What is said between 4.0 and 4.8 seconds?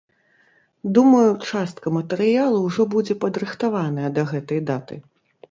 да гэтай